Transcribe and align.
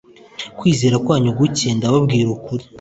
kwizera 0.57 0.95
kwanyu 1.05 1.29
guke 1.39 1.67
ndababwira 1.77 2.27
ukuri 2.37 2.63